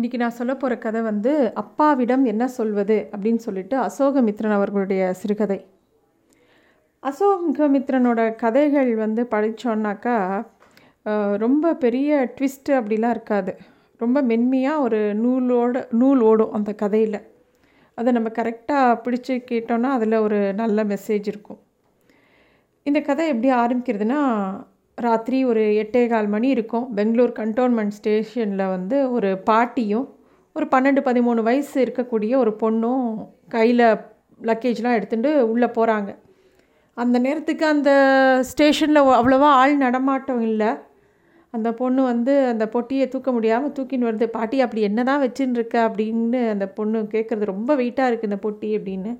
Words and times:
இன்றைக்கி 0.00 0.16
நான் 0.16 0.38
சொல்ல 0.38 0.52
போகிற 0.54 0.76
கதை 0.78 1.00
வந்து 1.02 1.32
அப்பாவிடம் 1.54 2.24
என்ன 2.24 2.44
சொல்வது? 2.48 2.96
அப்படின்னு 3.10 3.42
சொல்லிட்டு 3.44 3.76
அசோகமித்ரன் 3.80 4.54
அவர்களுடைய 4.56 5.12
சிறுகதை. 5.12 5.58
அசோகமித்ரனோட 7.02 8.20
கதைகள் 8.34 8.90
வந்து 8.94 9.22
படித்தோன்னாக்கா 9.30 10.16
ரொம்ப 11.36 11.74
பெரிய 11.74 12.32
ட்விஸ்ட்டு 12.36 12.72
அப்படிலாம் 12.78 13.14
இருக்காது. 13.16 13.54
ரொம்ப 13.96 14.22
மென்மையாக 14.22 14.80
ஒரு 14.80 15.00
நூலோட 15.22 15.84
நூல் 15.92 16.20
ஓடும் 16.20 16.52
அந்த 16.52 16.74
கதையில். 16.82 17.20
அதை 17.98 18.12
நம்ம 18.12 18.28
கரெக்டாக 18.28 18.98
பிடிச்சி 19.04 19.36
கேட்டோன்னா 19.50 19.90
அதில் 19.98 20.22
ஒரு 20.26 20.40
நல்ல 20.54 20.84
மெசேஜ் 20.84 21.30
இருக்கும். 21.34 21.60
இந்த 22.82 23.00
கதை 23.00 23.28
எப்படி 23.28 23.50
ஆரம்பிக்கிறதுனா 23.62 24.20
ராத்திரி 24.98 25.38
ஒரு 25.50 25.62
எட்டே 25.82 26.02
கால் 26.08 26.28
மணி 26.34 26.48
இருக்கும். 26.56 26.84
பெங்களூர் 26.96 27.32
கண்டோன்மெண்ட் 27.38 27.94
ஸ்டேஷனில் 27.98 28.70
வந்து 28.74 28.96
ஒரு 29.16 29.30
பாட்டியும் 29.48 30.06
ஒரு 30.56 30.66
பன்னெண்டு 30.74 31.00
பதிமூணு 31.08 31.40
வயசு 31.48 31.76
இருக்கக்கூடிய 31.84 32.32
ஒரு 32.42 32.52
பொண்ணும் 32.60 33.06
கையில் 33.54 33.84
லக்கேஜ்லாம் 34.48 34.96
எடுத்துகிட்டு 34.98 35.32
உள்ளே 35.52 35.68
போகிறாங்க 35.78 36.10
அந்த 36.96 37.16
நேரத்துக்கு 37.18 37.64
அந்த 37.66 37.90
ஸ்டேஷனில் 38.50 39.00
அவ்வளோவா 39.20 39.48
ஆள் 39.60 39.76
நடமாட்டம் 39.76 40.42
இல்லை. 40.48 40.70
அந்த 41.54 41.68
பொண்ணு 41.80 42.02
வந்து 42.12 42.32
அந்த 42.52 42.64
பொட்டியை 42.74 43.06
தூக்க 43.08 43.30
முடியாமல் 43.32 43.74
தூக்கின்னு 43.76 44.08
வருது. 44.08 44.26
பாட்டி 44.36 44.56
அப்படி 44.64 44.82
என்ன 44.88 45.00
தான் 45.10 45.22
வச்சுன்னு 45.24 45.58
இருக்க 45.58 45.76
அப்படின்னு 45.88 46.40
அந்த 46.54 46.66
பொண்ணு 46.78 46.98
கேட்குறது 47.14 47.52
ரொம்ப 47.54 47.70
வெயிட்டாக 47.80 48.10
இருக்குது 48.10 48.30
இந்த 48.30 48.40
பொட்டி 48.46 48.70
அப்படின்னு. 48.78 49.12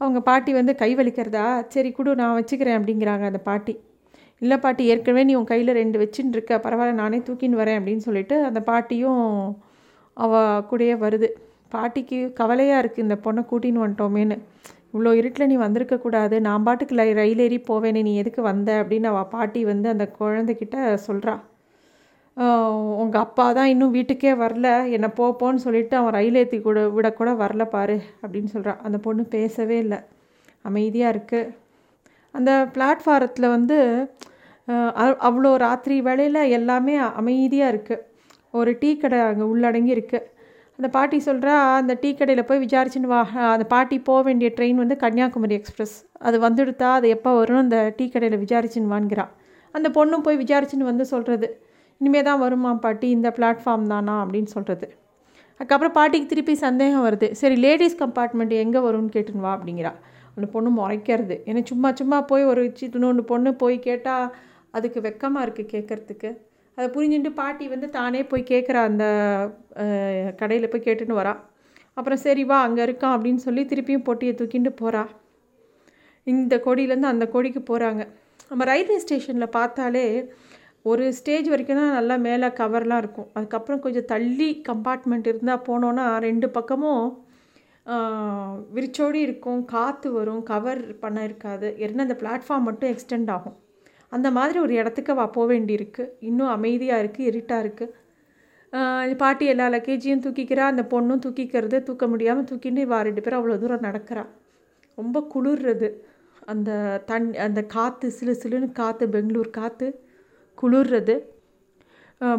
அவங்க 0.00 0.20
பாட்டி 0.30 0.52
வந்து 0.60 0.74
கை 0.82 0.90
வலிக்கிறதா? 1.00 1.46
சரி 1.74 1.90
கொடு 1.92 2.20
நான் 2.20 2.36
வச்சுக்கிறேன் 2.40 2.78
அப்படிங்கிறாங்க 2.80 3.26
அந்த 3.30 3.42
பாட்டி. 3.50 3.74
இல்லை 4.42 4.56
பாட்டி 4.64 4.82
ஏற்கனவே 4.92 5.22
நீ 5.28 5.34
உன் 5.40 5.50
கையில் 5.52 5.78
ரெண்டு 5.80 5.96
வச்சுன்னு 6.02 6.34
இருக்க 6.36 6.52
பரவாயில்ல 6.64 7.00
நானே 7.02 7.18
தூக்கின்னு 7.26 7.60
வரேன் 7.62 7.78
அப்படின்னு 7.80 8.04
சொல்லிட்டு 8.08 8.36
அந்த 8.48 8.60
பாட்டியும் 8.70 9.22
அவ 10.16 10.40
கூடயே 10.70 10.94
வருது. 11.04 11.28
பாட்டிக்கு 11.74 12.18
கவலையாக 12.40 12.80
இருக்குது 12.82 13.04
இந்த 13.06 13.16
பொண்ணை 13.26 13.42
கூட்டின்னு 13.50 13.84
வந்துட்டோமேன்னு. 13.84 14.36
இவ்வளோ 14.94 15.10
இருட்டில் 15.20 15.50
நீ 15.52 15.56
வந்திருக்கக்கூடாது 15.64 16.36
நான் 16.46 16.64
பாட்டுக்கு 16.66 16.94
லை 17.00 17.06
ரயில் 17.20 17.42
ஏறி 17.44 17.58
போவேனே 17.68 18.00
நீ 18.08 18.12
எதுக்கு 18.22 18.42
வந்த? 18.50 18.70
அப்படின்னு 18.82 19.08
அவள் 19.12 19.30
பாட்டி 19.34 19.60
வந்து 19.70 19.88
அந்த 19.94 20.06
குழந்தைகிட்ட 20.18 20.76
சொல்கிறா 21.06 21.34
உங்கள் 23.02 23.22
அப்பா 23.24 23.46
தான் 23.56 23.70
இன்னும் 23.72 23.94
வீட்டுக்கே 23.96 24.32
வரல. 24.42 24.68
என்னை 24.96 25.08
போப்போன்னு 25.18 25.62
சொல்லிவிட்டு 25.64 25.66
சொல்லிட்டு 25.66 25.96
அவன் 26.00 26.14
ரயில் 26.16 26.38
ஏற்றி 26.40 26.58
கூட 26.66 26.80
விடக்கூட 26.96 27.30
வரல 27.42 27.64
பாரு 27.74 27.96
அப்படின்னு 28.22 28.50
சொல்கிறான் 28.54 28.80
அந்த 28.86 28.98
பொண்ணு 29.06 29.22
பேசவே 29.36 29.78
இல்லை. 29.84 29.98
அமைதியாக 30.68 31.12
இருக்குது 31.14 31.50
அந்த 32.34 32.50
பிளாட்ஃபாரத்தில் 32.74 33.52
வந்து 33.56 33.78
அவ்வளோ 35.28 35.50
ராத்திரி 35.66 35.96
வேளையில் 36.08 36.40
எல்லாமே 36.58 36.94
அமைதியாக 37.20 37.72
இருக்குது 37.74 38.04
ஒரு 38.60 38.70
டீ 38.82 38.90
கடை 39.02 39.18
அங்கே 39.30 39.44
உள்ளடங்கி 39.52 39.92
இருக்குது 39.96 40.28
அந்த 40.78 40.88
பாட்டி 40.96 41.18
சொல்கிறா 41.26 41.54
அந்த 41.80 41.92
டீ 42.02 42.10
கடையில் 42.18 42.46
போய் 42.48 42.60
விசாரிச்சுன்னு 42.64 43.10
வா. 43.12 43.20
அந்த 43.54 43.64
பாட்டி 43.72 43.96
போக 44.08 44.20
வேண்டிய 44.28 44.48
ட்ரெயின் 44.56 44.78
வந்து 44.82 44.96
கன்னியாகுமரி 45.02 45.54
எக்ஸ்பிரஸ். 45.58 45.94
அது 46.26 46.36
வந்துடுத்தா 46.46 46.88
அது 46.98 47.06
எப்போ 47.16 47.30
வரும் 47.40 47.60
அந்த 47.64 47.78
டீ 47.98 48.04
கடையில் 48.14 48.42
விசாரிச்சுன்னு 48.44 48.92
வாங்கிறா. 48.94 49.24
அந்த 49.74 49.88
பொண்ணும் 49.96 50.24
போய் 50.26 50.40
விசாரிச்சுன்னு 50.42 50.88
வந்து 50.90 51.04
சொல்கிறது 51.12 51.48
இனிமே 52.00 52.20
தான் 52.28 52.40
வருமா 52.44 52.70
பாட்டி 52.84 53.08
இந்த 53.16 53.28
பிளாட்ஃபார்ம் 53.36 53.90
தானா 53.92 54.14
அப்படின்னு 54.22 54.50
சொல்கிறது 54.56 54.86
அதுக்கப்புறம் 55.60 55.94
பாட்டிக்கு 55.98 56.30
திருப்பி 56.32 56.54
சந்தேகம் 56.66 57.04
வருது. 57.06 57.26
சரி 57.40 57.56
லேடிஸ் 57.64 57.98
கம்பார்ட்மெண்ட் 58.02 58.54
எங்கே 58.64 58.80
வரும்னு 58.86 59.12
கேட்டுன்னு 59.16 59.44
வா 59.46 59.52
அப்படிங்கிறா. 59.56 59.92
அந்த 60.36 60.46
பொண்ணு 60.54 60.70
முறைக்கிறது. 60.80 61.36
ஏன்னா 61.48 61.62
சும்மா 61.70 61.88
சும்மா 62.00 62.18
போய் 62.30 62.44
ஒரு 62.52 62.62
சின்னொன்று 62.80 63.24
பொண்ணு 63.32 63.50
போய் 63.62 63.76
கேட்டால் 63.88 64.26
அதுக்கு 64.76 64.98
வெக்கமாக 65.08 65.44
இருக்குது 65.46 65.70
கேட்குறதுக்கு 65.74 66.30
அதை 66.78 66.86
புரிஞ்சுட்டு 66.94 67.30
பாட்டி 67.40 67.64
வந்து 67.72 67.88
தானே 67.96 68.20
போய் 68.30 68.50
கேட்குறா 68.52 68.82
அந்த 68.90 69.04
கடையில் 70.40 70.70
போய் 70.72 70.86
கேட்டுன்னு 70.86 71.18
வரா. 71.20 71.34
அப்புறம் 71.98 72.20
சரி 72.26 72.44
வா 72.50 72.58
அங்கே 72.66 72.82
இருக்கான் 72.86 73.14
அப்படின்னு 73.16 73.40
சொல்லி 73.46 73.62
திருப்பியும் 73.72 74.06
பொட்டியை 74.06 74.34
தூக்கிட்டு 74.36 74.70
போகிறா 74.82 75.02
இந்த 76.26 76.54
கொடியிலேருந்து 76.66 77.12
அந்த 77.14 77.24
கொடிக்கு 77.34 77.60
போகிறாங்க 77.70 78.02
நம்ம 78.50 78.64
ரயில்வே 78.70 78.96
ஸ்டேஷனில் 79.04 79.54
பார்த்தாலே 79.58 80.04
ஒரு 80.90 81.04
ஸ்டேஜ் 81.18 81.48
வரைக்கும் 81.52 81.80
தான் 81.80 81.96
நல்லா 81.96 82.16
மேலே 82.28 82.48
கவர்லாம் 82.60 83.02
இருக்கும். 83.02 83.28
அதுக்கப்புறம் 83.36 83.82
கொஞ்சம் 83.84 84.08
தள்ளி 84.12 84.48
கம்பார்ட்மெண்ட் 84.68 85.28
இருந்தால் 85.30 85.66
போனோன்னா 85.68 86.06
ரெண்டு 86.26 86.48
பக்கமும் 86.56 87.04
விரிச்சோடி 88.76 89.20
இருக்கும் 89.26 89.60
காற்று 89.74 90.08
வரும் 90.16 90.42
கவர் 90.50 90.82
பண்ண 91.04 91.18
இருக்காது. 91.28 91.68
ஏன்னா 91.84 92.06
அந்த 92.06 92.16
பிளாட்ஃபார்ம் 92.22 92.66
மட்டும் 92.68 92.92
எக்ஸ்டெண்ட் 92.94 93.30
ஆகும். 93.36 93.56
அந்த 94.16 94.28
மாதிரி 94.36 94.58
ஒரு 94.66 94.74
இடத்துக்கு 94.80 95.12
வா 95.18 95.26
போக 95.36 95.46
வேண்டியிருக்கு. 95.52 96.04
இன்னும் 96.28 96.52
அமைதியாக 96.56 97.02
இருக்குது 97.02 97.28
இருட்டாக 97.30 97.64
இருக்குது 97.64 98.00
பாட்டி 99.22 99.44
எல்லா 99.52 99.66
லக்கேஜையும் 99.74 100.22
தூக்கிக்கிறா 100.24 100.64
அந்த 100.72 100.82
பொண்ணும் 100.92 101.22
தூக்கிக்கிறது 101.24 101.78
தூக்க 101.88 102.04
முடியாமல் 102.12 102.46
தூக்கின்னு 102.50 102.84
வா 102.92 102.98
ரெண்டு 103.08 103.22
பேரும் 103.24 103.40
அவ்வளோ 103.40 103.56
தூரம் 103.62 103.86
நடக்கிறா. 103.88 104.22
ரொம்ப 105.00 105.20
குளிர்றது. 105.32 105.88
அந்த 106.52 106.70
தண் 107.10 107.26
அந்த 107.46 107.60
காற்று 107.74 108.08
சிலு 108.18 108.34
சிலுன்னு 108.42 108.68
காற்று 108.80 109.06
பெங்களூர் 109.16 109.50
காற்று 109.58 109.88
குளிர்றது. 110.62 111.16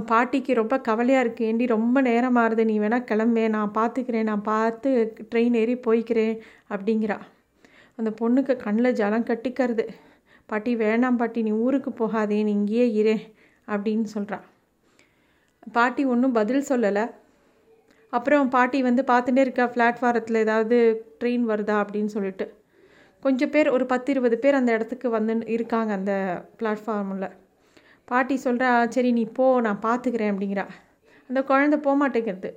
பாட்டிக்கு 0.10 0.52
ரொம்ப 0.62 0.76
கவலையாக 0.88 1.24
இருக்குது 1.24 1.48
ஏண்டி 1.50 1.66
ரொம்ப 1.76 1.98
நேரம் 2.10 2.38
ஆறுது. 2.44 2.64
நீ 2.72 2.76
வேணால் 2.84 3.08
கிளம்பே. 3.12 3.46
நான் 3.56 3.72
பார்த்துக்கிறேன் 3.78 4.30
நான் 4.32 4.44
பார்த்து 4.52 4.90
ட்ரெயின் 5.32 5.58
ஏறி 5.62 5.76
போய்க்கிறேன் 5.88 6.36
அப்படிங்கிறா. 6.74 7.18
அந்த 8.00 8.12
பொண்ணுக்கு 8.22 8.56
கண்ணில் 8.66 8.98
ஜலம் 9.02 9.30
கட்டிக்கிறது. 9.32 9.86
பாட்டி 10.54 10.74
வேணாம் 10.86 11.20
பாட்டி 11.22 11.42
நீ 11.50 11.54
ஊருக்கு 11.66 11.94
போகாதே 12.02 12.40
நீ 12.48 12.54
இங்கேயே 12.62 12.88
இரு 13.02 13.18
அப்படின்னு 13.68 14.08
சொல்கிறான் 14.16 14.48
பாட்டி 15.76 16.04
ஒன்றும் 16.14 16.34
பதில் 16.38 16.66
சொல்லலை. 16.70 17.04
அப்புறம் 18.14 18.50
பாட்டி 18.56 18.80
வந்து 18.88 19.02
பார்த்துட்டே 19.12 19.44
இருக்கா 19.46 19.66
பிளாட்ஃபாரத்தில் 19.76 20.40
ஏதாவது 20.46 20.78
ட்ரெயின் 21.20 21.46
வருதா? 21.52 21.76
அப்படின்னு 21.84 22.12
சொல்லிட்டு. 22.16 22.46
கொஞ்சம் 23.24 23.52
பேர் 23.54 23.68
ஒரு 23.76 23.86
பத்து 23.92 24.10
இருபது 24.14 24.38
பேர் 24.44 24.58
அந்த 24.60 24.70
இடத்துக்கு 24.78 25.10
வந்து 25.16 25.34
இருக்காங்க 25.56 25.92
அந்த 26.00 26.14
பிளாட்ஃபார்மில் 26.60 27.30
பாட்டி 28.12 28.36
சொல்கிறா 28.46 28.70
சரி 28.96 29.12
நீ 29.20 29.24
போ 29.38 29.46
நான் 29.68 29.82
பார்த்துக்கிறேன் 29.88 30.32
அப்படிங்கிறா. 30.34 30.66
அந்த 31.30 31.42
குழந்தை 31.52 31.80
போக 31.86 31.96
மாட்டேங்கிறது 32.02 32.52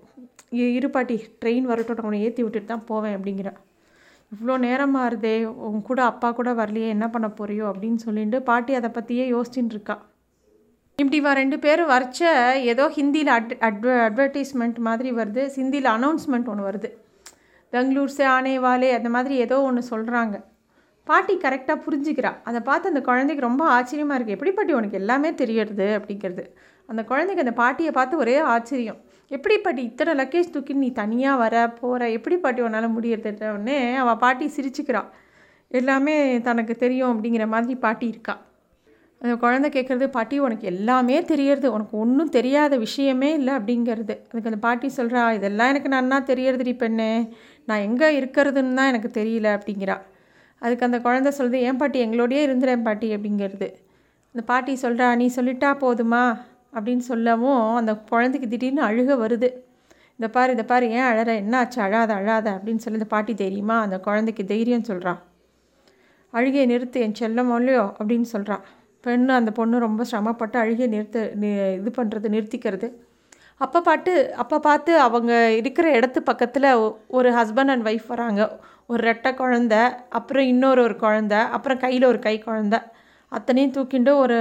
இரு 0.79 0.91
பாட்டி 0.97 1.17
ட்ரெயின் 1.43 1.71
வரட்டும் 1.73 1.99
நான் 1.99 2.09
உன்னை 2.11 2.21
ஏற்றி 2.27 2.43
விட்டுட்டு 2.45 2.71
தான் 2.73 2.87
போவேன் 2.91 3.17
அப்படிங்கிறா. 3.19 3.53
இவ்வளோ 4.33 4.55
நேரமாக 4.67 5.09
இருதே 5.11 5.35
உன் 5.69 5.83
கூட 5.89 6.01
அப்பா 6.11 6.29
கூட 6.39 6.51
வரலையே 6.61 6.89
என்ன 6.95 7.07
பண்ண 7.15 7.29
போறியோ 7.39 7.65
அப்படின்னு 7.71 8.01
சொல்லிட்டு 8.07 8.39
பாட்டி 8.49 8.73
அதை 8.79 8.91
பற்றியே 8.97 9.25
யோசிச்சுட்டு 9.35 9.75
இருக்கா. 9.77 9.97
இப்படி 10.99 11.19
வா 11.25 11.33
ரெண்டு 11.41 11.57
பேரும் 11.65 11.91
வரைச்ச 11.93 12.21
ஏதோ 12.73 12.85
ஹிந்தியில் 12.97 13.31
அட் 13.37 13.55
அட்வ 13.69 13.89
அட்வர்டைஸ்மெண்ட் 14.09 14.79
மாதிரி 14.89 15.11
வருது. 15.19 15.43
ஹிந்தியில் 15.57 15.89
அனௌன்ஸ்மெண்ட் 15.97 16.51
ஒன்று 16.53 16.69
வருது. 16.69 16.91
பெங்களூர் 17.73 18.15
சே 18.17 18.25
ஆனே 18.37 18.55
வாலே 18.67 18.91
அந்த 18.99 19.09
மாதிரி 19.17 19.35
ஏதோ 19.47 19.57
ஒன்று 19.69 19.83
சொல்கிறாங்க 19.93 20.37
பாட்டி 21.07 21.35
கரெக்டாக 21.43 21.79
புரிஞ்சுக்கிறா. 21.87 22.33
அதை 22.49 22.61
பார்த்து 22.69 22.91
அந்த 22.93 23.03
குழந்தைக்கு 23.09 23.49
ரொம்ப 23.49 23.65
ஆச்சரியமாக 23.77 24.17
இருக்குது 24.19 24.37
எப்படி 24.37 24.53
பாட்டி 24.59 24.73
உனக்கு 24.79 25.01
எல்லாமே 25.03 25.31
தெரியறது 25.43 25.89
அப்படிங்கிறது. 25.99 26.45
அந்த 26.89 27.03
குழந்தைக்கு 27.11 27.45
அந்த 27.45 27.55
பாட்டியை 27.63 27.93
பார்த்து 27.99 28.23
ஒரே 28.25 28.37
ஆச்சரியம். 28.55 28.99
எப்படி 29.29 29.59
பாட்டி 29.59 29.83
இத்தனை 29.83 30.13
லக்கேஜ் 30.15 30.51
தூக்கி 30.51 30.73
நீ 30.73 30.93
தனியாக 30.93 31.37
வர 31.37 31.71
போகிற 31.71 32.11
எப்படி 32.11 32.37
பாட்டி 32.37 32.63
உன்னால் 32.63 32.95
முடியறதுன்னே 32.97 33.49
உடனே 33.53 33.95
அவள் 33.95 34.17
பாட்டி 34.17 34.51
சிரிச்சுக்கிறா. 34.57 35.05
எல்லாமே 35.69 36.41
தனக்கு 36.41 36.77
தெரியும் 36.77 37.13
அப்படிங்கிற 37.15 37.47
மாதிரி 37.47 37.75
பாட்டி 37.75 38.07
இருக்கா. 38.09 38.41
அந்த 39.19 39.37
குழந்தை 39.37 39.71
கேட்குறது 39.71 40.07
பாட்டி 40.07 40.39
உனக்கு 40.39 40.67
எல்லாமே 40.67 41.23
தெரியறது. 41.23 41.73
உனக்கு 41.73 41.99
ஒன்றும் 41.99 42.29
தெரியாத 42.29 42.77
விஷயமே 42.77 43.33
இல்லை 43.33 43.55
அப்படிங்கிறது. 43.55 44.15
அதுக்கு 44.31 44.51
அந்த 44.51 44.57
பாட்டி 44.57 44.91
சொல்கிறா 44.97 45.33
இதெல்லாம் 45.33 45.69
எனக்கு 45.69 45.89
நன்னா 45.89 46.19
தெரியறதுடி 46.31 46.77
பெண்ணே. 46.77 47.29
நான் 47.65 47.81
எங்கே 47.81 48.21
இருக்கிறதுன்னு 48.21 48.75
தான் 48.75 48.91
எனக்கு 48.95 49.11
தெரியல 49.21 49.59
அப்படிங்கிறா. 49.59 50.01
அதுக்கு 50.59 50.85
அந்த 50.85 51.01
குழந்தை 51.01 51.33
சொல்லுது 51.39 51.53
ஏன் 51.53 51.77
பாட்டி 51.77 52.05
எங்களோடயே 52.07 52.43
இருந்துறேன் 52.49 52.83
பாட்டி 52.83 53.17
அப்படிங்கிறது. 53.17 53.69
அந்த 54.33 54.43
பாட்டி 54.47 54.79
சொல்கிறா 54.83 55.17
நீ 55.17 55.31
சொல்லிட்டா 55.37 55.71
போதுமா? 55.85 56.39
அப்படின்னு 56.77 57.05
சொல்லவும் 57.13 57.63
அந்த 57.81 57.93
குழந்தைக்கு 58.13 58.49
திடீர்னு 58.55 58.83
அழுக 58.89 59.13
வருது. 59.25 59.49
இந்த 60.19 60.29
பாரு 60.35 60.51
இந்த 60.57 60.65
பாரு 60.65 60.87
ஏன் 60.99 61.09
அழற? 61.11 61.31
என்ன 61.43 61.55
ஆச்சு? 61.59 61.79
அழாத 61.87 62.11
அழாத 62.15 62.47
அப்படின்னு 62.51 62.83
சொல்லி 62.85 62.99
இந்த 63.01 63.11
பாட்டி 63.15 63.35
தைரியமாக 63.35 63.87
அந்த 63.87 63.97
குழந்தைக்கு 64.01 64.45
தைரியம் 64.53 64.89
சொல்கிறான் 64.91 65.21
அழுகையை 66.33 66.67
நிறுத்து 66.73 66.99
என் 67.07 67.19
செல்லம் 67.21 67.51
இல்லையோ 67.57 67.85
அப்படின்னு 67.99 68.29
சொல்கிறான் 68.35 68.65
பெண்ணு 69.05 69.33
அந்த 69.41 69.51
பொண்ணு 69.59 69.77
ரொம்ப 69.79 70.05
சிரமப்பட்டு 70.05 70.57
அழுகையை 70.59 70.89
நிறுத்த 70.95 71.19
இது 71.79 71.91
பண்ணுறது 71.99 72.29
நிறுத்திக்கிறது. 72.37 72.89
அப்போ 73.65 73.79
பாட்டு 73.81 74.35
அப்போ 74.35 74.57
பார்த்து 74.61 74.93
அவங்க 75.07 75.33
இருக்கிற 75.61 75.87
இடத்து 75.99 76.21
பக்கத்தில் 76.31 76.69
ஒரு 77.17 77.29
ஹஸ்பண்ட் 77.31 77.73
அண்ட் 77.75 77.87
ஒய்ஃப் 77.89 78.09
வராங்க. 78.09 78.43
ஒரு 78.87 79.03
ரெட்டை 79.11 79.31
குழந்த 79.41 79.75
அப்புறம் 80.19 80.47
இன்னொரு 80.47 80.83
ஒரு 80.83 80.97
குழந்த 81.05 81.35
அப்புறம் 81.57 81.79
கையில் 81.79 82.05
ஒரு 82.05 82.19
கை 82.19 82.35
குழந்த. 82.47 82.77
அத்தனையும் 83.33 83.75
தூக்கிண்டு 83.77 84.13
ஒரு 84.25 84.39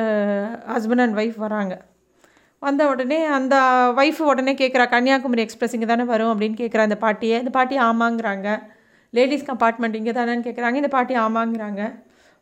ஹஸ்பண்ட் 0.74 1.04
அண்ட் 1.06 1.18
ஒய்ஃப் 1.18 1.38
வராங்க. 1.46 1.76
வந்த 2.66 2.84
உடனே 2.92 3.20
அந்த 3.38 3.56
ஒய்ஃப் 4.02 4.22
உடனே 4.32 4.54
கேட்குறா 4.62 4.86
கன்னியாகுமரி 4.94 5.42
எக்ஸ்பிரஸ் 5.46 5.76
இங்கே 5.78 5.90
தானே 5.92 6.06
வரும்? 6.14 6.32
அப்படின்னு 6.34 6.58
கேட்குறா 6.62 6.86
அந்த 6.88 6.98
பாட்டியை. 7.04 7.36
இந்த 7.44 7.52
பாட்டி 7.58 7.76
ஆமாங்கிறாங்க. 7.90 8.48
லேடிஸ் 9.14 9.48
கம்பார்ட்மெண்ட் 9.50 9.98
இங்கே 10.00 10.14
தானேன்னு 10.18 10.46
கேட்குறாங்க 10.48 10.80
இந்த 10.82 10.92
பாட்டி 10.96 11.14
ஆமாங்கிறாங்க. 11.26 11.82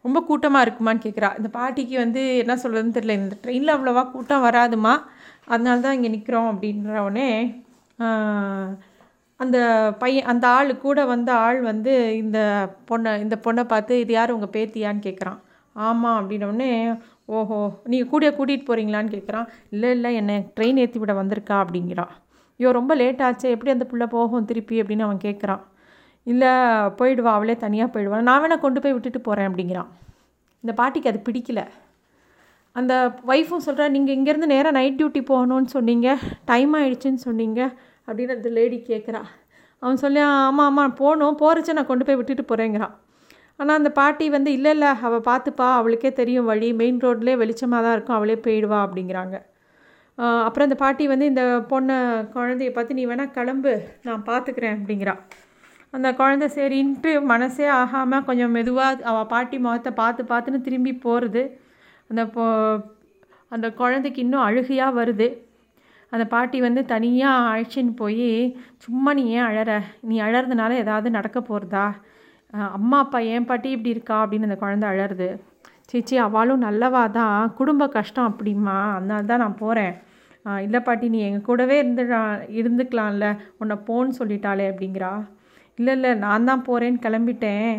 ரொம்ப 0.05 0.19
கூட்டமாக 0.29 0.65
இருக்குமான்னு 0.65 1.03
கேட்குறா 1.05 1.29
இந்த 1.39 1.49
பாட்டிக்கு 1.57 1.95
வந்து 2.03 2.21
என்ன 2.43 2.53
சொல்கிறதுன்னு 2.63 2.95
தெரியல. 2.97 3.15
இந்த 3.21 3.35
ட்ரெயினில் 3.43 3.75
அவ்வளோவா 3.75 4.03
கூட்டம் 4.15 4.45
வராதுமா. 4.47 4.93
அதனால 5.53 5.77
தான் 5.85 5.95
இங்கே 5.97 6.09
நிற்கிறோம் 6.15 6.49
அப்படின்ற 6.53 6.97
உடனே 7.07 7.27
அந்த 9.39 9.57
பையன் 10.01 10.29
அந்த 10.31 10.45
ஆள் 10.57 10.71
கூட 10.85 10.99
வந்த 11.13 11.29
ஆள் 11.45 11.59
வந்து 11.71 11.93
இந்த 12.23 12.39
பொண்ணை 12.89 13.11
இந்த 13.25 13.35
பொண்ணை 13.45 13.63
பார்த்து 13.73 13.93
இது 14.03 14.13
யார்? 14.17 14.35
உங்கள் 14.35 14.53
பேத்தியான்னு 14.55 15.05
கேட்குறான் 15.07 15.39
ஆமாம் 15.75 16.17
அப்படின்னோடனே 16.19 16.69
ஓஹோ 17.29 17.57
நீங்கள் 17.91 18.09
கூட 18.13 18.29
கூட்டிகிட்டு 18.29 18.67
போகிறீங்களான்னு 18.69 19.13
கேட்குறான் 19.15 19.47
இல்லை 19.69 19.89
இல்லை 19.91 20.09
என்னை 20.15 20.35
ட்ரெயின் 20.55 20.79
ஏற்றி 20.83 20.99
விட 20.99 21.13
வந்திருக்கா? 21.13 21.55
அப்படிங்கிறான். 21.63 22.11
ஐயோ 22.59 22.71
ரொம்ப 22.71 22.95
லேட் 22.95 23.21
ஆச்சு. 23.27 23.47
எப்படி 23.49 23.71
அந்த 23.71 23.85
புள்ள 23.91 24.05
போகும் 24.07 24.47
திருப்பி? 24.49 24.75
அப்படின்னு 24.81 25.05
அவன் 25.07 25.23
கேட்குறான் 25.27 25.61
இல்லை 26.27 26.51
போயிடுவா. 26.99 27.31
அவளே 27.37 27.55
தனியாக 27.57 27.89
போயிடுவான் 27.93 28.27
நான் 28.29 28.41
வேணால் 28.43 28.63
கொண்டு 28.65 28.81
போய் 28.81 28.95
விட்டுட்டு 28.95 29.21
போகிறேன் 29.21 29.47
அப்படிங்கிறான். 29.49 29.89
இந்த 30.63 30.73
பாட்டிக்கு 30.81 31.11
அது 31.11 31.21
பிடிக்கல. 31.27 31.61
அந்த 32.75 32.93
ஒய்ஃபும் 33.27 33.65
சொல்கிறா 33.65 33.87
நீங்கள் 33.95 34.15
இங்கேருந்து 34.17 34.53
நேராக 34.53 34.77
நைட் 34.77 34.99
டியூட்டி 34.99 35.21
போகணுன்னு 35.31 35.71
சொன்னீங்க. 35.77 36.07
டைம் 36.51 36.71
ஆகிடுச்சின்னு 36.79 37.21
சொன்னீங்க 37.27 37.59
அப்படின்னு 38.07 38.35
அந்த 38.37 38.49
லேடி 38.49 38.77
கேட்குறா 38.91 39.21
அவன் 39.81 40.01
சொல்லி 40.03 40.19
ஆமாம் 40.19 40.67
ஆமாம் 40.69 40.95
போகணும். 41.01 41.37
போகிறச்ச 41.41 41.73
நான் 41.77 41.89
கொண்டு 41.91 42.05
போய் 42.05 42.19
விட்டுட்டு 42.19 42.43
போகிறேங்கிறான் 42.51 42.93
ஆனால் 43.59 43.77
அந்த 43.79 43.89
பாட்டி 43.99 44.25
வந்து 44.35 44.51
இல்லை 44.57 44.71
இல்லை 44.75 44.89
அவள் 45.07 45.27
பார்த்துப்பா 45.29 45.67
அவளுக்கே 45.79 46.11
தெரியும் 46.19 46.49
வழி. 46.51 46.69
மெயின் 46.81 46.99
ரோட்லேயே 47.05 47.39
வெளிச்சமாக 47.41 47.81
தான் 47.85 47.95
இருக்கும். 47.97 48.17
அவளே 48.19 48.37
போயிடுவா 48.45 48.79
அப்படிங்கிறாங்க. 48.85 49.35
அப்புறம் 50.47 50.67
அந்த 50.67 50.77
பாட்டி 50.83 51.03
வந்து 51.13 51.25
இந்த 51.31 51.43
பொண்ணை 51.71 51.97
குழந்தைய 52.35 52.71
பார்த்து 52.75 52.97
நீ 52.99 53.05
வேணால் 53.11 53.35
கிளம்பு. 53.37 53.73
நான் 54.07 54.27
பார்த்துக்கிறேன் 54.29 54.75
அப்படிங்கிறா. 54.79 55.15
அந்த 55.93 56.09
குழந்த 56.19 56.45
சரின்ட்டு 56.57 57.11
மனசே 57.31 57.65
ஆகாமல் 57.81 58.25
கொஞ்சம் 58.29 58.53
மெதுவாக 58.57 59.03
அவள் 59.11 59.31
பாட்டி 59.33 59.57
முகத்தை 59.65 59.91
பார்த்து 60.01 60.21
பார்த்துன்னு 60.31 60.65
திரும்பி 60.67 60.93
போகிறது 61.05 61.43
அந்த 62.09 62.23
பொ 62.35 62.43
அந்த 63.51 63.67
குழந்தைக்கு 63.81 64.19
இன்னும் 64.25 64.45
அழுகையாக 64.47 64.97
வருது. 64.99 65.27
அந்த 66.11 66.25
பாட்டி 66.33 66.57
வந்து 66.67 66.81
தனியாக 66.93 67.49
அழைச்சின்னு 67.51 67.93
போய் 68.01 68.27
சும்மா 68.85 69.11
நீ 69.19 69.23
ஏன் 69.37 69.47
அழற? 69.49 69.71
நீ 70.09 70.15
அழறதுனால 70.27 70.77
ஏதாவது 70.83 71.09
நடக்க 71.17 71.39
போகிறதா 71.41 71.85
அம்மா 72.77 72.97
அப்பா 73.03 73.19
ஏன் 73.33 73.47
பாட்டி 73.49 73.69
இப்படி 73.75 73.93
இருக்கா 73.95 74.15
அப்படின்னு 74.23 74.47
அந்த 74.49 74.57
குழந்தை 74.63 74.87
அழருது 74.91 75.29
சீச்சி 75.91 76.15
அவளும் 76.25 76.65
நல்லவா 76.65 77.03
தான். 77.17 77.39
குடும்ப 77.59 77.83
கஷ்டம் 77.95 78.29
அப்படிம்மா. 78.31 78.75
அதனால 78.97 79.27
தான் 79.31 79.43
நான் 79.43 79.61
போகிறேன் 79.63 79.93
இல்லை 80.65 80.79
பாட்டி 80.87 81.07
நீ 81.13 81.19
எங்கள் 81.27 81.47
கூடவே 81.49 81.75
இருந்துடா 81.83 82.21
இருந்துக்கலாம்ல. 82.59 83.25
உன்னை 83.61 83.75
போன்னு 83.87 84.17
சொல்லிட்டாளே 84.19 84.65
அப்படிங்கிறா. 84.71 85.11
இல்லை 85.79 85.93
இல்லை 85.97 86.11
நான் 86.25 86.47
தான் 86.49 86.65
போகிறேன்னு 86.67 87.03
கிளம்பிட்டேன். 87.05 87.71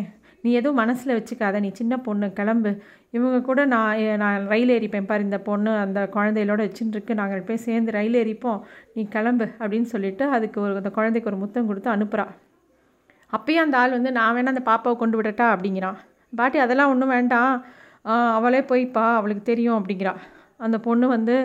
நீ 0.43 0.51
எதுவும் 0.59 0.79
மனசில் 0.81 1.15
வச்சுக்காத. 1.17 1.59
நீ 1.65 1.69
சின்ன 1.79 1.93
பொண்ணு 2.07 2.27
கிளம்பு. 2.39 2.71
இவங்க 3.17 3.37
கூட 3.49 3.59
நான் 3.73 4.01
நான் 4.23 4.47
ரயில் 4.53 4.73
ஏறிப்பேன் 4.77 5.09
பாரு 5.11 5.27
இந்த 5.27 5.39
பொண்ணு 5.49 5.71
அந்த 5.85 5.99
குழந்தைகளோட 6.15 6.61
வச்சுட்டுருக்கு 6.67 7.19
நாங்கள் 7.21 7.47
போய் 7.49 7.65
சேர்ந்து 7.67 7.97
ரயில் 7.99 8.19
ஏறிப்போம். 8.23 8.59
நீ 8.95 9.03
கிளம்பு 9.15 9.47
அப்படின்னு 9.61 9.89
சொல்லிட்டு 9.95 10.25
அதுக்கு 10.37 10.59
ஒரு 10.65 10.73
அந்த 10.81 10.91
குழந்தைக்கு 10.99 11.31
ஒரு 11.33 11.39
முத்தம் 11.43 11.69
கொடுத்து 11.71 11.91
அனுப்புகிறா 11.95 12.27
அப்பயும் 13.37 13.63
அந்த 13.65 13.75
ஆள் 13.81 13.95
வந்து 13.97 14.11
நான் 14.17 14.35
வேணால் 14.35 14.53
அந்த 14.53 14.63
பாப்பாவை 14.71 14.95
கொண்டு 15.01 15.17
விடட்டா? 15.21 15.45
அப்படிங்கிறான் 15.55 15.97
பாட்டி 16.39 16.57
அதெல்லாம் 16.65 16.91
ஒன்றும் 16.93 17.13
வேண்டாம். 17.15 17.53
அவளே 18.37 18.61
போய்ப்பா. 18.71 19.05
அவளுக்கு 19.19 19.43
தெரியும். 19.51 19.77
அப்படிங்கிறா. 19.79 20.13
அந்த 20.65 20.77
பொண்ணு 20.87 21.05
வந்து 21.15 21.35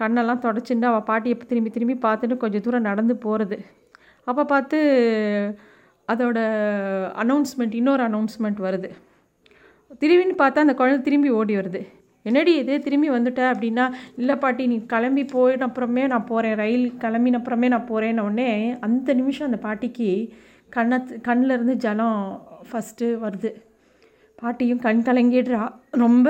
கண்ணெல்லாம் 0.00 0.42
தொடச்சிட்டு 0.46 0.86
அவள் 0.90 1.08
பாட்டியை 1.10 1.36
திரும்பி 1.50 1.70
திரும்பி 1.70 1.96
பார்த்துட்டு 2.06 2.36
கொஞ்சம் 2.42 2.64
தூரம் 2.66 2.88
நடந்து 2.88 3.14
போகிறது 3.24 3.56
அப்போ 4.28 4.42
பார்த்து 4.52 4.78
அதோட 6.12 6.38
அனௌன்ஸ்மெண்ட் 7.22 7.74
இன்னொரு 7.80 8.02
அனௌன்ஸ்மெண்ட் 8.08 8.60
வருது. 8.66 8.88
திரும்பின்னு 10.02 10.34
பார்த்தா 10.42 10.64
அந்த 10.64 10.74
குழந்தை 10.80 10.98
திரும்பி 11.06 11.30
ஓடி 11.38 11.54
வருது. 11.56 11.80
என்னடி 12.28 12.52
இது? 12.62 12.74
திரும்பி 12.86 13.08
வந்துட்டேன் 13.10 13.50
அப்படின்னா 13.52 13.84
இல்லை 14.20 14.34
பாட்டி 14.42 14.64
நீ 14.72 14.76
கிளம்பி 14.92 15.24
போயின 15.34 15.66
அப்புறமே 15.68 16.02
நான் 16.12 16.26
போகிறேன் 16.30 16.56
ரயில் 16.62 16.86
கிளம்பின 17.04 17.38
அப்புறமே 17.40 17.68
நான் 17.74 17.88
போகிறேன்னு 17.90 18.24
உடனே 18.28 18.50
அந்த 18.86 19.14
நிமிஷம் 19.20 19.48
அந்த 19.50 19.60
பாட்டிக்கு 19.66 20.10
கண்ணை 20.70 20.98
கண்ணிலேருந்து 21.28 21.74
ஜலம் 21.84 22.18
ஃபஸ்ட்டு 22.70 23.08
வருது. 23.24 23.50
பாட்டியும் 24.40 24.78
கண் 24.78 25.02
கலங்கிடுறா. 25.06 25.62
ரொம்ப 25.90 26.28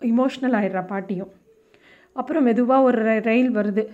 இமோஷ்னல் 0.00 0.56
ஆகிடுறா 0.60 0.86
பாட்டியும். 0.86 1.32
அப்புறம் 2.12 2.42
மெதுவாக 2.42 2.82
ஒரு 2.82 3.20
ரயில் 3.22 3.54
வருது. 3.56 3.84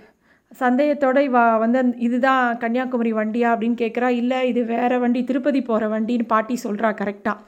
சந்தேகத்தோடு 0.60 1.22
வா 1.30 1.44
வந்து 1.56 1.80
இதுதான் 1.96 2.58
கன்னியாகுமரி 2.58 3.12
வண்டியா? 3.12 3.48
அப்படின்னு 3.54 3.76
கேட்குறா 3.82 4.08
இல்லை 4.20 4.38
இது 4.48 4.64
வேறு 4.64 4.96
வண்டி 5.00 5.20
திருப்பதி 5.24 5.62
போகிற 5.62 5.88
வண்டின்னு 5.92 6.26
பாட்டி 6.26 6.56
சொல்கிறா 6.64 6.90
கரெக்டாக 7.00 7.38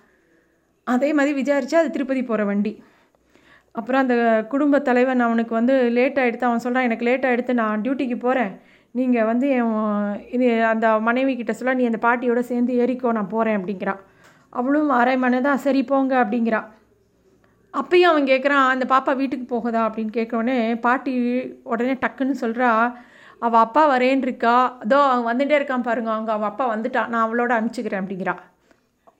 அதே 0.86 1.12
மாதிரி 1.12 1.32
விசாரித்தா 1.42 1.80
அது 1.82 1.90
திருப்பதி 1.90 2.22
போகிற 2.22 2.44
வண்டி. 2.44 2.72
அப்புறம் 3.72 4.00
அந்த 4.00 4.16
குடும்ப 4.48 4.80
தலைவன் 4.88 5.20
அவனுக்கு 5.20 5.54
வந்து 5.54 5.74
லேட் 5.96 6.18
ஆகிடுத்து 6.18 6.48
அவன் 6.48 6.64
சொல்கிறான் 6.64 6.86
எனக்கு 6.88 7.04
லேட் 7.04 7.26
ஆகிடுத்து 7.28 7.52
நான் 7.52 7.80
டியூட்டிக்கு 7.80 8.18
போகிறேன் 8.18 8.52
நீங்கள் 8.94 9.28
வந்து 9.30 9.46
என் 9.58 9.70
இது 10.36 10.48
அந்த 10.70 10.86
மனைவி 11.08 11.32
கிட்ட 11.36 11.52
சொல்ல 11.58 11.74
நீ 11.78 11.84
அந்த 11.90 12.00
பாட்டியோட 12.06 12.40
சேர்ந்து 12.50 12.72
ஏறிக்கோ 12.82 13.12
நான் 13.18 13.32
போகிறேன் 13.34 13.58
அப்படிங்கிறா. 13.58 13.94
அவளும் 14.52 14.90
அரை 15.00 15.14
மனதான் 15.24 15.62
சரி 15.66 15.82
போங்க 15.90 16.14
அப்படிங்கிறா. 16.22 16.60
அப்பயும் 17.74 18.10
அவன் 18.10 18.28
கேட்குறான் 18.32 18.66
அந்த 18.72 18.84
பாப்பா 18.94 19.12
வீட்டுக்கு 19.20 19.46
போகுதா? 19.54 19.82
அப்படின்னு 19.88 20.12
கேட்குறோடனே 20.18 20.56
பாட்டி 20.86 21.12
உடனே 21.72 21.94
டக்குன்னு 22.04 22.34
சொல்கிறா 22.44 22.70
அவள் 23.46 23.62
அப்பா 23.66 23.82
வரேன் 23.92 24.24
இருக்கா 24.26 24.56
அதோ 24.82 24.98
அவன் 25.12 25.28
வந்துட்டே 25.30 25.54
இருக்கான் 25.60 25.86
பாருங்க 25.88 26.10
அவங்க 26.16 26.32
அவள் 26.32 26.50
அப்பா 26.50 26.64
வந்துட்டான் 26.74 27.10
நான் 27.12 27.24
அவளோட 27.26 27.52
அனுப்பிச்சிக்கிறேன் 27.58 28.02
அப்படிங்கிறா. 28.02 28.34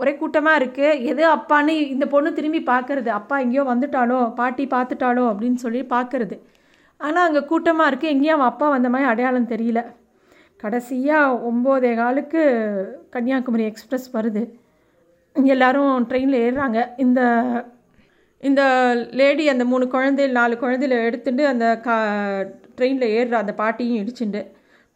ஒரே 0.00 0.12
கூட்டமாக 0.16 0.60
இருக்குது 0.60 1.00
எது 1.10 1.22
அப்பான்னு 1.36 1.74
இந்த 1.94 2.06
பொண்ணு 2.06 2.30
திரும்பி 2.38 2.60
பார்க்குறது 2.72 3.10
அப்பா 3.20 3.34
எங்கேயோ 3.44 3.64
வந்துட்டாலோ? 3.72 4.20
பாட்டி 4.40 4.64
பார்த்துட்டாலோ 4.74 5.24
அப்படின்னு 5.32 5.60
சொல்லி 5.64 5.82
பார்க்குறது 5.94 6.36
ஆனால் 7.06 7.26
அங்கே 7.28 7.42
கூட்டமாக 7.50 7.90
இருக்குது 7.90 8.12
எங்கேயும் 8.14 8.36
அவன் 8.36 8.50
அப்பா 8.52 8.66
வந்த 8.74 8.88
மாதிரி 8.92 9.10
அடையாளம் 9.10 9.52
தெரியல. 9.52 9.80
கடைசியாக 10.62 11.38
ஒம்போதே 11.48 11.92
காலுக்கு 12.00 12.42
கன்னியாகுமரி 13.14 13.64
எக்ஸ்ப்ரெஸ் 13.70 14.08
வருது. 14.16 14.42
எல்லோரும் 15.36 16.06
ட்ரெயினில் 16.10 16.42
ஏறுறாங்க. 16.46 16.80
இந்த 17.04 17.20
இந்த 18.42 18.62
லேடி 19.20 19.44
அந்த 19.52 19.64
மூணு 19.72 19.84
குழந்தைகள் 19.94 20.38
நாலு 20.38 20.54
குழந்தையில 20.62 20.94
எடுத்துட்டு 21.08 21.42
அந்த 21.52 21.66
கா 21.86 21.96
ட்ரெயினில் 22.76 23.12
ஏறுற. 23.18 23.34
அந்த 23.42 23.52
பாட்டியும் 23.62 24.00
இடிச்சுண்டு. 24.02 24.42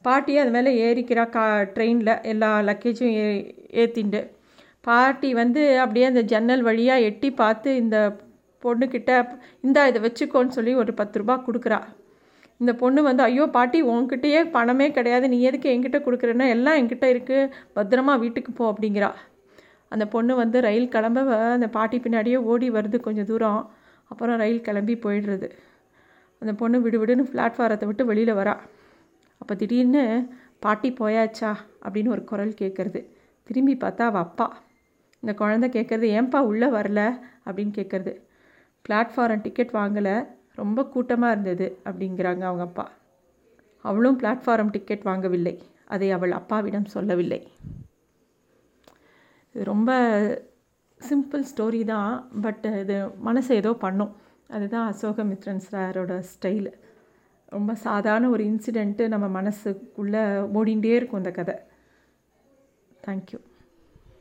பாட்டியும் 0.05 0.43
அது 0.45 0.53
மேலே 0.57 0.71
ஏறிக்கிறா 0.87 1.25
கா 1.37 1.45
ட்ரெயினில். 1.77 2.15
எல்லா 2.33 2.51
லக்கேஜும் 2.71 3.15
ஏ 3.23 3.29
ஏற்றிண்டு 3.83 4.21
பாட்டி 4.89 5.29
வந்து 5.41 5.63
அப்படியே 5.83 6.07
அந்த 6.11 6.23
ஜன்னல் 6.33 6.63
வழியாக 6.69 7.07
எட்டி 7.09 7.29
பார்த்து 7.41 7.71
இந்த 7.83 7.97
பொண்ணுக்கிட்ட 8.67 9.13
இந்தா 9.61 9.87
இதை 9.87 10.01
வச்சுக்கோன்னு 10.07 10.57
சொல்லி 10.59 10.75
ஒரு 10.75 10.95
பத்து 10.95 11.19
ரூபா 11.21 11.43
கொடுக்குறா. 11.47 11.79
இந்த 12.59 12.75
பொண்ணு 12.75 13.03
வந்து 13.03 13.23
ஐயோ 13.23 13.47
பாட்டி 13.47 13.83
உன்கிட்டயே 13.83 14.51
பணமே 14.51 14.91
கிடையாது. 14.91 15.29
நீ 15.29 15.41
எதுக்கு 15.41 15.69
என்கிட்ட 15.75 15.99
கொடுக்குறேன்னா 16.05 16.47
எல்லாம் 16.49 16.79
என்கிட்ட 16.81 17.07
இருக்குது 17.15 17.51
பத்திரமா 17.77 18.19
வீட்டுக்கு 18.19 18.53
போ 18.53 18.73
அப்படிங்கிறா. 18.73 19.11
அந்த 19.89 20.07
பொண்ணு 20.07 20.35
வந்து 20.37 20.61
ரயில் 20.61 20.89
கிளம்ப 20.89 21.21
அந்த 21.57 21.69
பாட்டி 21.69 21.99
பின்னாடியே 21.99 22.37
ஓடி 22.37 22.71
வருது 22.71 23.01
கொஞ்சம் 23.01 23.25
தூரம். 23.25 23.71
அப்புறம் 24.05 24.37
ரயில் 24.37 24.61
கிளம்பி 24.61 24.95
போயிடுறது. 24.95 25.49
அந்த 26.39 26.53
பொண்ணு 26.53 26.79
விடுவிடுன்னு 26.79 27.25
பிளாட்ஃபாரத்தை 27.33 27.85
விட்டு 27.85 28.05
வெளியில் 28.07 28.35
வரா. 28.35 28.55
அப்போ 29.41 29.55
திடீர்னு 29.55 30.03
பாட்டி 30.59 30.89
போயாச்சா? 31.01 31.51
அப்படின்னு 31.85 32.09
ஒரு 32.09 32.25
குரல் 32.25 32.55
கேட்குறது 32.61 33.01
திரும்பி 33.49 33.75
பார்த்தா 33.75 34.05
அவள் 34.11 34.23
அப்பா. 34.23 34.47
இந்த 35.23 35.33
குழந்த 35.39 35.67
கேட்குறது 35.77 36.07
ஏன்பா 36.19 36.41
உள்ளே 36.51 36.67
வரல? 36.67 37.01
அப்படின்னு 37.47 37.73
கேட்குறது 37.79 38.13
பிளாட்ஃபாரம் 38.87 39.45
டிக்கெட் 39.47 39.73
வாங்கலை 39.73 40.17
ரொம்ப 40.61 40.81
கூட்டமாக 40.89 41.33
இருந்தது 41.33 41.67
அப்படிங்கிறாங்க 41.85 42.43
அவங்க 42.49 42.65
அப்பா. 42.69 42.87
அவளும் 43.85 44.19
பிளாட்ஃபாரம் 44.21 44.71
டிக்கெட் 44.71 45.05
வாங்கவில்லை. 45.05 45.55
அதை 45.85 46.09
அவள் 46.11 46.33
அப்பாவிடம் 46.33 46.93
சொல்லவில்லை. 46.95 47.41
இது 49.55 49.65
ரொம்ப 49.65 49.91
சிம்பிள் 51.01 51.45
ஸ்டோரி 51.51 51.81
தான் 51.85 52.13
பட் 52.41 52.65
இது 52.83 52.97
மனசை 53.29 53.53
ஏதோ 53.63 53.73
பண்ணும். 53.85 54.13
அதுதான் 54.49 54.89
அசோகமித்ரன் 54.93 55.63
சாரோட 55.71 56.13
ஸ்டைலு 56.33 56.73
ரொம்ப 57.55 57.73
சாதாரண 57.87 58.29
ஒரு 58.29 58.45
இன்சிடெண்ட்டு 58.45 59.05
நம்ம 59.09 59.27
மனசுக்குள்ளே 59.39 60.23
ஓடிண்டே 60.59 60.95
இருக்கும் 60.99 61.23
இந்த 61.23 61.33
கதை. 61.41 61.57
தேங்க்யூ 63.07 63.39